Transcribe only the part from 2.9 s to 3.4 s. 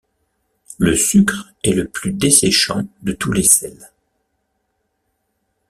de tous